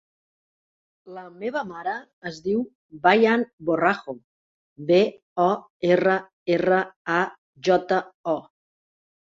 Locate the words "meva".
1.41-1.61